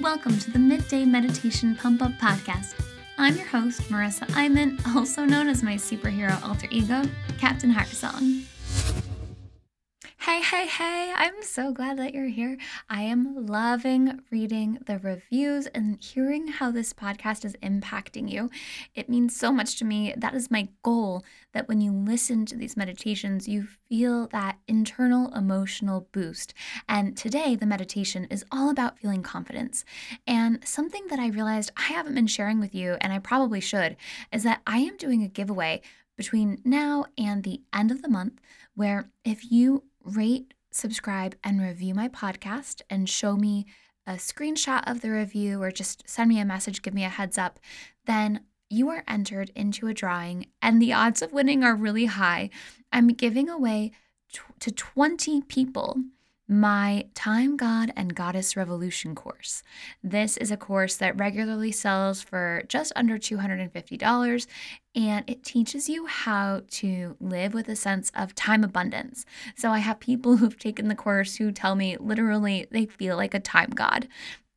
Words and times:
Welcome 0.00 0.38
to 0.38 0.52
the 0.52 0.60
Midday 0.60 1.04
Meditation 1.04 1.74
Pump 1.74 2.02
Up 2.02 2.12
Podcast. 2.12 2.74
I'm 3.18 3.36
your 3.36 3.46
host, 3.46 3.80
Marissa 3.90 4.32
Iman, 4.36 4.78
also 4.94 5.24
known 5.24 5.48
as 5.48 5.64
my 5.64 5.74
superhero 5.74 6.40
alter 6.44 6.68
ego, 6.70 7.02
Captain 7.36 7.72
Heartsong. 7.72 8.44
Hey, 10.28 10.42
hey, 10.42 10.66
hey, 10.66 11.12
I'm 11.16 11.42
so 11.42 11.72
glad 11.72 11.96
that 11.96 12.12
you're 12.12 12.28
here. 12.28 12.58
I 12.90 13.00
am 13.00 13.46
loving 13.46 14.20
reading 14.30 14.78
the 14.84 14.98
reviews 14.98 15.68
and 15.68 15.96
hearing 16.04 16.48
how 16.48 16.70
this 16.70 16.92
podcast 16.92 17.46
is 17.46 17.56
impacting 17.62 18.30
you. 18.30 18.50
It 18.94 19.08
means 19.08 19.34
so 19.34 19.50
much 19.50 19.78
to 19.78 19.86
me. 19.86 20.12
That 20.18 20.34
is 20.34 20.50
my 20.50 20.68
goal 20.82 21.24
that 21.54 21.66
when 21.66 21.80
you 21.80 21.92
listen 21.92 22.44
to 22.44 22.56
these 22.56 22.76
meditations, 22.76 23.48
you 23.48 23.68
feel 23.88 24.26
that 24.26 24.58
internal 24.68 25.34
emotional 25.34 26.08
boost. 26.12 26.52
And 26.86 27.16
today, 27.16 27.56
the 27.56 27.64
meditation 27.64 28.26
is 28.26 28.44
all 28.52 28.68
about 28.68 28.98
feeling 28.98 29.22
confidence. 29.22 29.82
And 30.26 30.60
something 30.62 31.06
that 31.08 31.18
I 31.18 31.28
realized 31.28 31.70
I 31.74 31.84
haven't 31.84 32.14
been 32.14 32.26
sharing 32.26 32.60
with 32.60 32.74
you, 32.74 32.98
and 33.00 33.14
I 33.14 33.18
probably 33.18 33.60
should, 33.60 33.96
is 34.30 34.42
that 34.42 34.60
I 34.66 34.80
am 34.80 34.98
doing 34.98 35.22
a 35.22 35.28
giveaway 35.28 35.80
between 36.18 36.60
now 36.66 37.06
and 37.16 37.44
the 37.44 37.62
end 37.72 37.90
of 37.90 38.02
the 38.02 38.10
month 38.10 38.40
where 38.74 39.08
if 39.24 39.50
you 39.50 39.84
rate, 40.08 40.54
subscribe, 40.70 41.36
and 41.44 41.60
review 41.60 41.94
my 41.94 42.08
podcast 42.08 42.82
and 42.90 43.08
show 43.08 43.36
me 43.36 43.66
a 44.06 44.12
screenshot 44.12 44.82
of 44.90 45.00
the 45.00 45.10
review 45.10 45.62
or 45.62 45.70
just 45.70 46.08
send 46.08 46.28
me 46.28 46.40
a 46.40 46.44
message, 46.44 46.82
give 46.82 46.94
me 46.94 47.04
a 47.04 47.08
heads 47.08 47.36
up, 47.36 47.60
then 48.06 48.40
you 48.70 48.88
are 48.88 49.04
entered 49.06 49.50
into 49.54 49.86
a 49.86 49.94
drawing 49.94 50.46
and 50.60 50.80
the 50.80 50.92
odds 50.92 51.22
of 51.22 51.32
winning 51.32 51.62
are 51.62 51.74
really 51.74 52.06
high. 52.06 52.50
I'm 52.92 53.08
giving 53.08 53.48
away 53.48 53.92
to 54.60 54.70
20 54.70 55.42
people 55.42 55.96
my 56.48 57.06
Time 57.14 57.58
God 57.58 57.92
and 57.94 58.14
Goddess 58.14 58.56
Revolution 58.56 59.14
course. 59.14 59.62
This 60.02 60.38
is 60.38 60.50
a 60.50 60.56
course 60.56 60.96
that 60.96 61.18
regularly 61.18 61.70
sells 61.70 62.22
for 62.22 62.62
just 62.68 62.92
under 62.96 63.18
$250 63.18 64.46
and 64.94 65.28
it 65.28 65.44
teaches 65.44 65.88
you 65.90 66.06
how 66.06 66.62
to 66.70 67.16
live 67.20 67.52
with 67.52 67.68
a 67.68 67.76
sense 67.76 68.10
of 68.14 68.34
time 68.34 68.64
abundance. 68.64 69.26
So 69.56 69.70
I 69.70 69.78
have 69.78 70.00
people 70.00 70.36
who've 70.38 70.58
taken 70.58 70.88
the 70.88 70.94
course 70.94 71.36
who 71.36 71.52
tell 71.52 71.74
me 71.74 71.98
literally 71.98 72.66
they 72.70 72.86
feel 72.86 73.16
like 73.16 73.34
a 73.34 73.40
time 73.40 73.70
god. 73.70 74.08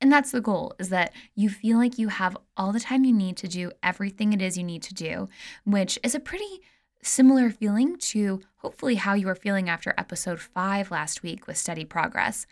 And 0.00 0.12
that's 0.12 0.30
the 0.30 0.40
goal 0.42 0.74
is 0.78 0.90
that 0.90 1.12
you 1.34 1.48
feel 1.48 1.78
like 1.78 1.98
you 1.98 2.08
have 2.08 2.36
all 2.56 2.72
the 2.72 2.80
time 2.80 3.04
you 3.04 3.14
need 3.14 3.36
to 3.38 3.48
do 3.48 3.70
everything 3.82 4.32
it 4.32 4.42
is 4.42 4.58
you 4.58 4.64
need 4.64 4.82
to 4.82 4.94
do, 4.94 5.28
which 5.64 5.98
is 6.02 6.14
a 6.14 6.20
pretty 6.20 6.60
similar 7.06 7.50
feeling 7.50 7.96
to 7.98 8.40
hopefully 8.56 8.96
how 8.96 9.14
you 9.14 9.26
were 9.26 9.34
feeling 9.34 9.68
after 9.68 9.94
episode 9.96 10.40
five 10.40 10.90
last 10.90 11.22
week 11.22 11.46
with 11.46 11.56
steady 11.56 11.84
progress. 11.84 12.46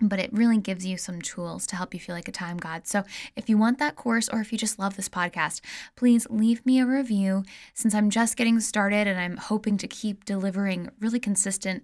But 0.00 0.18
it 0.18 0.32
really 0.32 0.58
gives 0.58 0.84
you 0.84 0.98
some 0.98 1.22
tools 1.22 1.66
to 1.68 1.76
help 1.76 1.94
you 1.94 2.00
feel 2.00 2.14
like 2.14 2.28
a 2.28 2.32
time 2.32 2.58
god. 2.58 2.86
So, 2.86 3.04
if 3.34 3.48
you 3.48 3.56
want 3.56 3.78
that 3.78 3.96
course 3.96 4.28
or 4.28 4.40
if 4.40 4.52
you 4.52 4.58
just 4.58 4.78
love 4.78 4.94
this 4.94 5.08
podcast, 5.08 5.62
please 5.96 6.26
leave 6.28 6.64
me 6.66 6.78
a 6.80 6.86
review. 6.86 7.44
Since 7.72 7.94
I'm 7.94 8.10
just 8.10 8.36
getting 8.36 8.60
started 8.60 9.06
and 9.06 9.18
I'm 9.18 9.38
hoping 9.38 9.78
to 9.78 9.88
keep 9.88 10.26
delivering 10.26 10.90
really 11.00 11.18
consistent, 11.18 11.82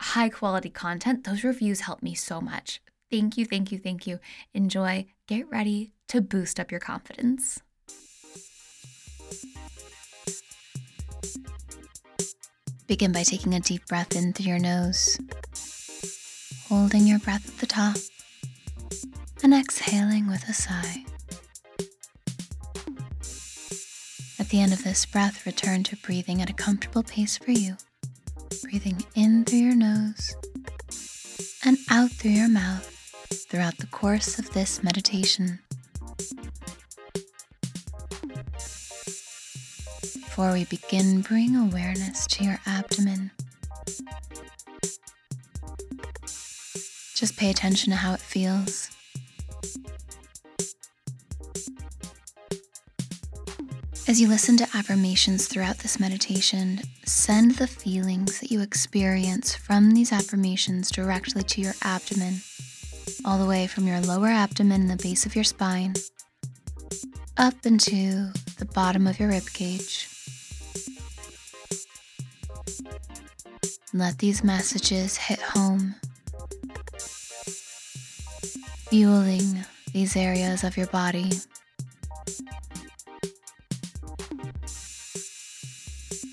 high 0.00 0.28
quality 0.28 0.68
content, 0.68 1.24
those 1.24 1.44
reviews 1.44 1.80
help 1.80 2.02
me 2.02 2.14
so 2.14 2.42
much. 2.42 2.82
Thank 3.10 3.38
you, 3.38 3.46
thank 3.46 3.72
you, 3.72 3.78
thank 3.78 4.06
you. 4.06 4.18
Enjoy, 4.52 5.06
get 5.26 5.48
ready 5.48 5.92
to 6.08 6.20
boost 6.20 6.60
up 6.60 6.70
your 6.70 6.80
confidence. 6.80 7.62
Begin 12.86 13.10
by 13.10 13.24
taking 13.24 13.54
a 13.54 13.60
deep 13.60 13.84
breath 13.86 14.14
in 14.14 14.32
through 14.32 14.46
your 14.46 14.58
nose, 14.60 15.18
holding 16.68 17.06
your 17.06 17.18
breath 17.18 17.48
at 17.48 17.58
the 17.58 17.66
top, 17.66 17.96
and 19.42 19.52
exhaling 19.52 20.28
with 20.28 20.48
a 20.48 20.52
sigh. 20.52 21.04
At 24.38 24.50
the 24.50 24.60
end 24.60 24.72
of 24.72 24.84
this 24.84 25.04
breath, 25.04 25.44
return 25.44 25.82
to 25.84 25.96
breathing 25.96 26.40
at 26.40 26.48
a 26.50 26.52
comfortable 26.52 27.02
pace 27.02 27.36
for 27.36 27.50
you. 27.50 27.76
Breathing 28.62 29.04
in 29.16 29.44
through 29.44 29.58
your 29.58 29.74
nose 29.74 30.36
and 31.64 31.78
out 31.90 32.10
through 32.10 32.30
your 32.30 32.48
mouth 32.48 32.86
throughout 33.50 33.78
the 33.78 33.86
course 33.88 34.38
of 34.38 34.52
this 34.52 34.84
meditation. 34.84 35.58
Before 40.36 40.52
we 40.52 40.66
begin, 40.66 41.22
bring 41.22 41.56
awareness 41.56 42.26
to 42.26 42.44
your 42.44 42.60
abdomen. 42.66 43.30
Just 47.14 47.38
pay 47.38 47.48
attention 47.48 47.90
to 47.92 47.96
how 47.96 48.12
it 48.12 48.20
feels. 48.20 48.90
As 54.06 54.20
you 54.20 54.28
listen 54.28 54.58
to 54.58 54.68
affirmations 54.74 55.48
throughout 55.48 55.78
this 55.78 55.98
meditation, 55.98 56.80
send 57.06 57.52
the 57.52 57.66
feelings 57.66 58.38
that 58.40 58.50
you 58.50 58.60
experience 58.60 59.54
from 59.54 59.92
these 59.92 60.12
affirmations 60.12 60.90
directly 60.90 61.44
to 61.44 61.62
your 61.62 61.72
abdomen, 61.80 62.42
all 63.24 63.38
the 63.38 63.46
way 63.48 63.66
from 63.66 63.86
your 63.86 64.02
lower 64.02 64.28
abdomen 64.28 64.82
and 64.82 64.90
the 64.90 65.02
base 65.02 65.24
of 65.24 65.34
your 65.34 65.44
spine, 65.44 65.94
up 67.38 67.54
into 67.64 68.30
the 68.58 68.68
bottom 68.74 69.06
of 69.06 69.18
your 69.18 69.30
rib 69.30 69.50
cage. 69.54 70.10
Let 73.96 74.18
these 74.18 74.44
messages 74.44 75.16
hit 75.16 75.40
home, 75.40 75.94
fueling 78.90 79.64
these 79.94 80.16
areas 80.16 80.64
of 80.64 80.76
your 80.76 80.86
body. 80.88 81.30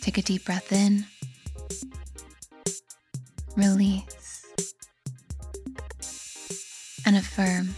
Take 0.01 0.17
a 0.17 0.21
deep 0.21 0.43
breath 0.43 0.73
in, 0.73 1.05
release, 3.55 4.45
and 7.05 7.15
affirm 7.15 7.75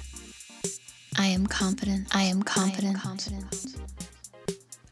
I 1.15 1.27
am 1.27 1.45
confident, 1.45 2.07
I 2.11 2.23
am 2.23 2.41
confident. 2.41 2.95
I, 2.95 2.99
am 2.99 3.17
confident. 3.17 3.75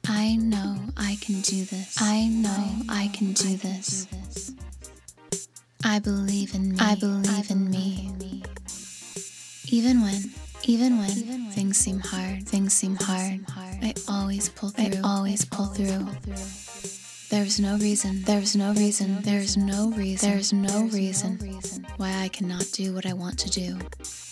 I 0.07 0.35
know 0.35 0.77
I 0.95 1.17
can 1.19 1.41
do 1.41 1.65
this. 1.65 1.97
I 1.99 2.27
know 2.27 2.83
I 2.89 3.09
can 3.11 3.33
do 3.33 3.57
this. 3.57 4.05
I 4.07 4.62
believe 5.99 6.55
in 6.55 6.71
me. 6.71 6.77
I 6.79 6.95
believe 6.95 7.51
in 7.51 7.69
me. 7.69 8.11
Even 9.69 10.01
when, 10.01 10.31
even 10.63 10.97
when 10.97 11.49
things 11.51 11.77
seem 11.77 11.99
hard, 11.99 12.47
things 12.47 12.73
seem 12.73 12.95
hard, 12.95 13.41
I 13.49 13.93
always 14.07 14.49
pull 14.49 14.69
through. 14.69 14.99
I 14.99 15.01
always 15.03 15.45
pull 15.45 15.65
through. 15.67 16.07
There's 17.29 17.59
no 17.59 17.77
reason, 17.77 18.21
there's 18.23 18.55
no 18.55 18.73
reason, 18.73 19.21
there's 19.23 19.57
no 19.57 19.89
reason, 19.91 20.29
there's 20.29 20.53
no 20.53 20.83
reason 20.85 21.39
why 21.97 22.13
I 22.21 22.27
cannot 22.27 22.69
do 22.73 22.93
what 22.93 23.07
I 23.07 23.13
want 23.13 23.39
to 23.39 23.49
do. 23.49 23.79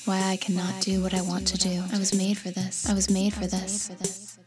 Why 0.05 0.21
I 0.21 0.38
cannot 0.38 0.81
do 0.81 1.01
what 1.01 1.13
I 1.13 1.21
want 1.21 1.47
to 1.47 1.57
do. 1.57 1.83
I 1.91 1.97
was 1.97 2.13
made 2.16 2.38
for 2.38 2.51
this. 2.51 2.88
I 2.88 2.94
was 2.94 3.09
made 3.09 3.33
for 3.33 3.47
this. 3.47 4.38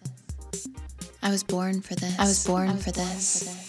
I 1.22 1.30
was 1.30 1.42
born 1.42 1.80
for 1.80 1.94
this. 1.97 2.19
I 2.19 2.24
was 2.24 2.47
born 2.47 2.76
for 2.76 2.92
this. 2.92 3.63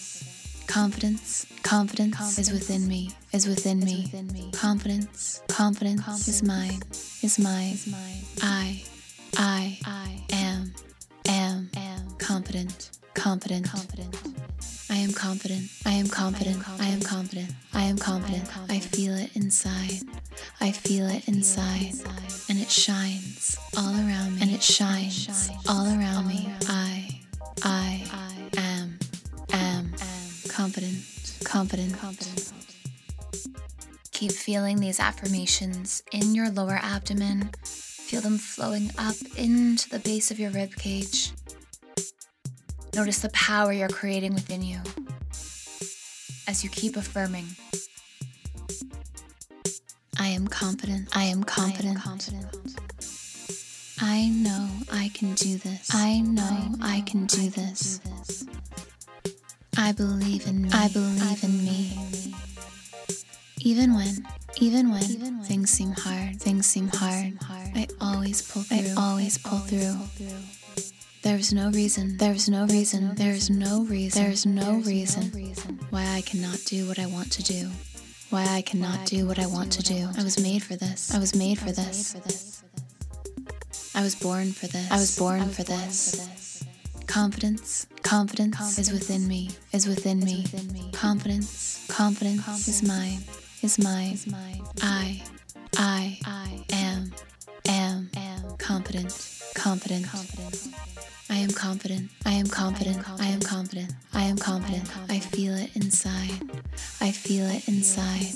Confidence, 0.76 1.46
confidence, 1.62 2.38
is 2.38 2.52
within 2.52 2.86
me, 2.86 3.10
is 3.32 3.48
within, 3.48 3.80
me. 3.80 4.10
Confidence, 4.52 5.40
confidence, 5.48 6.28
is 6.28 6.42
mine, 6.42 6.82
is 7.22 7.38
mine. 7.38 7.72
Is 7.72 7.86
mine. 7.86 8.20
I, 8.42 8.84
I, 9.38 9.78
I 9.86 10.20
am, 10.34 10.74
am, 11.30 11.70
am 11.74 12.10
confident, 12.18 12.90
confident, 13.14 13.64
confident. 13.64 14.14
I 14.90 14.96
am 14.96 15.14
confident. 15.14 15.70
I 15.86 15.92
am 15.92 16.08
confident. 16.08 16.62
I 16.78 16.88
am 16.88 17.00
confident. 17.00 17.50
I 17.72 17.84
am 17.84 17.96
confident. 17.96 18.44
I 18.68 18.78
feel 18.78 19.16
it 19.16 19.34
inside. 19.34 20.02
I 20.60 20.72
feel 20.72 21.08
it 21.08 21.26
inside. 21.26 21.94
And 22.50 22.58
it 22.60 22.70
shines 22.70 23.56
all 23.78 23.94
around 23.94 24.34
me. 24.36 24.42
And 24.42 24.50
it 24.50 24.62
shines 24.62 25.50
all 25.66 25.86
around 25.86 26.28
me. 26.28 26.52
Keep 34.16 34.32
feeling 34.32 34.80
these 34.80 34.98
affirmations 34.98 36.02
in 36.10 36.34
your 36.34 36.48
lower 36.48 36.80
abdomen. 36.82 37.50
Feel 37.64 38.22
them 38.22 38.38
flowing 38.38 38.90
up 38.96 39.14
into 39.36 39.90
the 39.90 39.98
base 39.98 40.30
of 40.30 40.40
your 40.40 40.48
rib 40.52 40.74
cage. 40.74 41.32
Notice 42.94 43.18
the 43.18 43.28
power 43.34 43.74
you're 43.74 43.90
creating 43.90 44.32
within 44.32 44.62
you 44.62 44.80
as 46.48 46.64
you 46.64 46.70
keep 46.70 46.96
affirming. 46.96 47.44
I 50.18 50.28
am 50.28 50.48
confident. 50.48 51.14
I 51.14 51.24
am 51.24 51.44
confident. 51.44 51.98
I, 51.98 52.00
am 52.00 52.00
confident. 52.00 52.46
I 54.00 54.30
know 54.30 54.70
I 54.90 55.10
can 55.12 55.34
do 55.34 55.58
this. 55.58 55.94
I 55.94 56.22
know 56.22 56.42
I, 56.42 56.68
know 56.68 56.76
I 56.80 57.00
can 57.02 57.26
do 57.26 57.42
I 57.42 57.48
this. 57.50 57.98
Can 57.98 58.12
do 58.12 58.18
this. 58.18 58.46
I 59.76 59.92
believe 59.92 60.46
in 60.46 60.62
me. 60.62 60.70
I 60.72 60.88
believe 60.88 61.44
in 61.44 61.64
me. 61.64 62.15
Even 63.66 63.94
when, 63.94 64.24
even 64.60 64.92
when, 64.92 65.42
things 65.42 65.70
seem 65.70 65.90
hard, 65.90 66.40
things 66.40 66.66
seem 66.66 66.86
hard, 66.86 67.36
I 67.74 67.88
always 68.00 68.40
pull 68.40 68.62
through. 68.62 68.94
I 68.96 69.10
always 69.10 69.38
pull 69.38 69.58
through. 69.58 69.96
There's 71.24 71.52
no 71.52 71.70
reason. 71.70 72.16
There's 72.16 72.48
no 72.48 72.66
reason. 72.66 73.16
There's 73.16 73.50
no 73.50 73.82
reason. 73.82 74.22
There's 74.22 74.46
no 74.46 74.74
reason 74.86 75.80
why 75.90 76.06
I 76.06 76.20
cannot 76.20 76.62
do 76.64 76.86
what 76.86 77.00
I 77.00 77.06
want 77.06 77.32
to 77.32 77.42
do. 77.42 77.68
Why 78.30 78.46
I 78.46 78.62
cannot 78.62 79.04
do 79.04 79.26
what 79.26 79.40
I 79.40 79.46
want 79.46 79.72
to 79.72 79.82
do. 79.82 80.10
I 80.16 80.22
was 80.22 80.40
made 80.40 80.62
for 80.62 80.76
this. 80.76 81.12
I 81.12 81.18
was 81.18 81.34
made 81.34 81.58
for 81.58 81.72
this. 81.72 82.14
I 83.96 84.00
was 84.00 84.14
born 84.14 84.52
for 84.52 84.68
this. 84.68 84.92
I 84.92 84.96
was 84.96 85.18
born 85.18 85.42
for 85.48 85.64
this. 85.64 86.62
Confidence, 87.08 87.88
confidence 88.02 88.78
is 88.78 88.92
within 88.92 89.26
me, 89.26 89.50
is 89.72 89.88
within 89.88 90.20
me. 90.20 90.44
Confidence, 90.92 91.84
confidence 91.88 92.68
is 92.68 92.82
mine, 92.82 93.20
is 93.66 93.78
my 93.80 94.16
I, 94.80 95.22
I, 95.76 96.18
am, 96.72 97.10
am, 97.68 98.10
confident, 98.58 99.10
confident. 99.56 100.06
I 101.28 101.34
am 101.38 101.50
confident. 101.50 102.08
I 102.24 102.30
am 102.30 102.46
confident. 102.46 103.02
I 103.20 103.26
am 103.26 103.40
confident. 103.40 103.92
I 104.14 104.22
am 104.22 104.36
confident. 104.38 104.88
I 105.08 105.18
feel 105.18 105.52
it 105.56 105.74
inside. 105.74 106.30
I 107.00 107.10
feel 107.10 107.44
it 107.46 107.66
inside. 107.66 108.26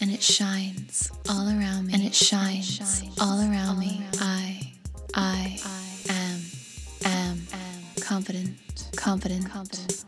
And 0.00 0.12
it 0.12 0.22
shines 0.22 1.10
all 1.28 1.48
around 1.48 1.88
me. 1.88 1.94
And 1.94 2.04
it 2.04 2.14
shines 2.14 3.02
all 3.20 3.40
around 3.40 3.80
me. 3.80 4.06
I, 4.20 4.74
I 5.12 5.58
am, 6.08 6.40
am 7.04 7.40
confident, 8.00 8.56
confident, 8.96 9.50
confident. 9.50 10.04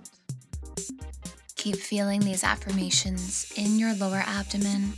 Keep 1.61 1.77
feeling 1.77 2.21
these 2.21 2.43
affirmations 2.43 3.53
in 3.55 3.79
your 3.79 3.93
lower 3.93 4.23
abdomen. 4.27 4.93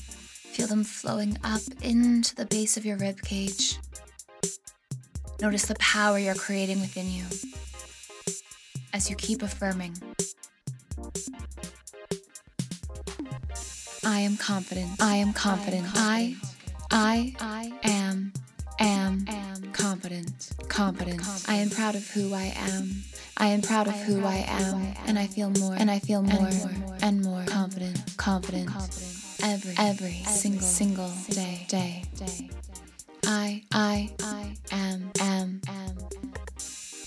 Feel 0.52 0.68
them 0.68 0.84
flowing 0.84 1.36
up 1.42 1.60
into 1.80 2.36
the 2.36 2.46
base 2.46 2.76
of 2.76 2.86
your 2.86 2.96
rib 2.98 3.20
cage. 3.20 3.80
Notice 5.40 5.64
the 5.64 5.74
power 5.80 6.20
you're 6.20 6.36
creating 6.36 6.80
within 6.80 7.10
you 7.10 7.24
as 8.92 9.10
you 9.10 9.16
keep 9.16 9.42
affirming. 9.42 9.96
I 14.04 14.20
am 14.20 14.36
confident. 14.36 15.02
I 15.02 15.16
am 15.16 15.32
confident. 15.32 15.88
I, 15.96 16.36
I, 16.92 17.34
I 17.40 17.72
am, 17.82 18.32
am, 18.78 19.24
am 19.26 19.72
confident. 19.72 20.52
Confident. 20.68 21.22
I 21.48 21.54
am 21.54 21.70
proud 21.70 21.96
of 21.96 22.08
who 22.10 22.32
I 22.32 22.52
am. 22.54 23.02
I 23.42 23.46
am 23.46 23.60
proud 23.60 23.88
of 23.88 23.94
who 24.02 24.24
I 24.24 24.44
am, 24.46 24.94
and 25.08 25.18
I 25.18 25.26
feel 25.26 25.50
more, 25.50 25.74
and 25.74 25.90
I 25.90 25.98
feel 25.98 26.22
more, 26.22 26.48
and 27.02 27.22
more 27.22 27.42
confident, 27.44 28.00
confident, 28.16 28.70
every, 29.42 29.74
every 29.76 30.22
single, 30.28 30.60
single 30.60 31.10
day, 31.28 31.66
day, 31.66 32.04
day. 32.14 32.50
I, 33.26 33.64
I, 33.72 34.10
I 34.22 34.54
am, 34.70 35.10
am, 35.18 35.60
am 35.66 35.81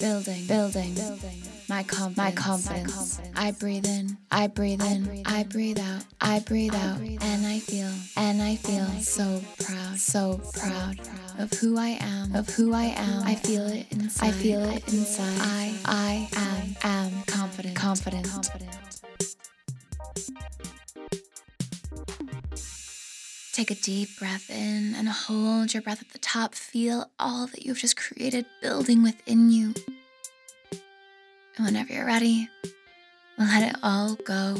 building, 0.05 0.45
building, 0.45 0.93
building. 0.93 1.41
My 1.67 1.81
confidence, 1.81 2.17
my 2.17 2.31
confidence. 2.31 3.21
I 3.35 3.51
breathe 3.51 3.87
in, 3.87 4.17
I 4.29 4.45
breathe 4.45 4.83
in, 4.83 5.23
I 5.25 5.43
breathe 5.43 5.79
out, 5.79 6.03
I 6.21 6.39
breathe 6.41 6.75
out, 6.75 6.99
and 6.99 7.47
I 7.47 7.57
feel, 7.57 7.89
and 8.15 8.39
I 8.39 8.55
feel 8.55 8.85
so 9.01 9.41
proud, 9.57 9.97
so 9.97 10.41
proud. 10.53 10.99
Of 11.39 11.51
who 11.53 11.77
I 11.77 11.97
am, 11.99 12.35
of 12.35 12.47
who 12.49 12.71
I 12.71 12.93
am. 12.95 13.23
I 13.23 13.35
feel 13.35 13.67
it 13.67 13.87
inside. 13.91 14.27
I 14.27 14.31
feel 14.31 14.63
it 14.63 14.93
inside. 14.93 15.37
I, 15.41 15.75
I 15.85 16.29
am, 16.37 16.75
am 16.83 17.23
confident, 17.23 17.75
confident, 17.75 18.25
confident. 18.25 18.94
Take 23.55 23.71
a 23.71 23.75
deep 23.75 24.19
breath 24.19 24.49
in 24.49 24.93
and 24.95 25.07
hold 25.07 25.73
your 25.73 25.81
breath 25.81 26.01
at 26.01 26.09
the 26.09 26.19
top. 26.19 26.55
Feel 26.55 27.09
all 27.17 27.47
that 27.47 27.65
you've 27.65 27.77
just 27.77 27.95
created 27.95 28.45
building 28.61 29.01
within 29.01 29.49
you. 29.49 29.73
And 31.55 31.65
whenever 31.65 31.93
you're 31.93 32.05
ready, 32.05 32.49
let 33.37 33.63
it 33.63 33.77
all 33.81 34.15
go. 34.15 34.57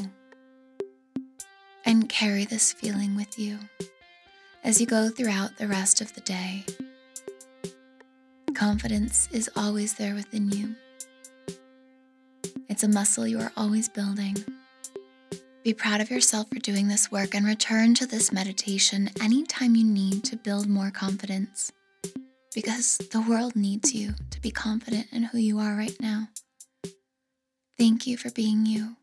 And 1.86 2.08
carry 2.08 2.46
this 2.46 2.72
feeling 2.72 3.18
with 3.18 3.38
you 3.38 3.60
as 4.64 4.80
you 4.80 4.88
go 4.88 5.10
throughout 5.10 5.58
the 5.58 5.68
rest 5.68 6.00
of 6.00 6.14
the 6.14 6.22
day. 6.22 6.64
Confidence 8.54 9.28
is 9.34 9.50
always 9.58 9.96
there 9.96 10.16
within 10.16 10.50
you. 10.52 10.74
It's 12.70 12.84
a 12.84 12.88
muscle 12.88 13.28
you 13.28 13.42
are 13.42 13.52
always 13.58 13.90
building. 13.90 14.38
Be 15.66 15.74
proud 15.74 16.00
of 16.00 16.12
yourself 16.12 16.48
for 16.50 16.60
doing 16.60 16.90
this 16.90 17.12
work 17.12 17.34
and 17.34 17.44
return 17.44 17.96
to 17.96 18.06
this 18.06 18.32
meditation 18.32 19.10
anytime 19.20 19.76
you 19.76 19.84
need 19.84 20.24
to 20.26 20.36
build 20.36 20.70
more 20.70 20.92
confidence. 20.92 21.72
Because 22.54 23.00
the 23.00 23.26
world 23.28 23.56
needs 23.56 23.92
you 23.92 24.14
to 24.30 24.40
be 24.40 24.52
confident 24.52 25.08
in 25.12 25.24
who 25.24 25.40
you 25.40 25.58
are 25.58 25.76
right 25.76 26.00
now. 26.00 26.28
Thank 27.80 28.06
you 28.06 28.16
for 28.16 28.30
being 28.30 28.68
you. 28.68 28.96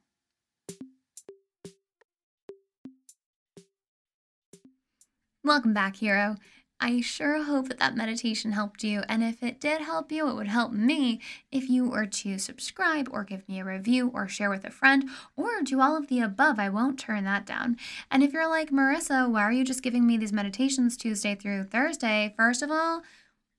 Welcome 5.43 5.75
back, 5.75 5.97
hero. 5.97 6.37
I 6.85 7.01
sure 7.01 7.45
hope 7.45 7.69
that 7.69 7.79
that 7.79 7.95
meditation 7.95 8.51
helped 8.51 8.83
you. 8.83 9.05
And 9.09 9.23
if 9.23 9.41
it 9.41 9.61
did 9.61 9.83
help 9.83 10.11
you, 10.11 10.29
it 10.29 10.35
would 10.35 10.49
help 10.49 10.73
me 10.73 11.21
if 11.53 11.71
you 11.71 11.89
were 11.89 12.07
to 12.07 12.39
subscribe 12.39 13.09
or 13.13 13.23
give 13.23 13.49
me 13.49 13.61
a 13.61 13.65
review 13.65 14.11
or 14.13 14.27
share 14.27 14.51
with 14.51 14.65
a 14.65 14.71
friend 14.71 15.09
or 15.37 15.63
do 15.63 15.81
all 15.81 15.97
of 15.97 16.09
the 16.09 16.19
above. 16.19 16.59
I 16.59 16.69
won't 16.69 16.99
turn 16.99 17.23
that 17.23 17.47
down. 17.47 17.77
And 18.11 18.25
if 18.25 18.33
you're 18.33 18.49
like, 18.49 18.71
Marissa, 18.71 19.31
why 19.31 19.43
are 19.43 19.53
you 19.53 19.65
just 19.65 19.85
giving 19.85 20.05
me 20.05 20.17
these 20.17 20.33
meditations 20.33 20.97
Tuesday 20.97 21.37
through 21.37 21.65
Thursday? 21.65 22.35
First 22.37 22.63
of 22.63 22.73
all, 22.73 23.03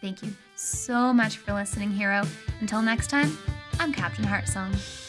Thank 0.01 0.23
you 0.23 0.35
so 0.57 1.13
much 1.13 1.37
for 1.37 1.53
listening, 1.53 1.93
hero. 1.93 2.25
Until 2.61 2.83
next 2.83 3.09
time, 3.09 3.37
I'm 3.79 3.93
Captain 3.93 4.25
Heartsong. 4.25 5.02